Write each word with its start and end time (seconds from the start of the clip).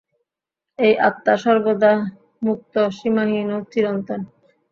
এই 0.79 0.93
আত্মা 1.07 1.33
সর্বদা 1.43 1.91
মুক্ত, 2.41 2.73
সীমাহীন 2.97 3.47
ও 3.55 3.59
চিরন্তন। 3.71 4.21